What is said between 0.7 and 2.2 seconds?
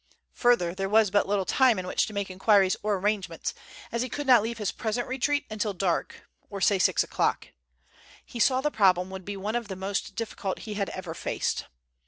there was but little time in which to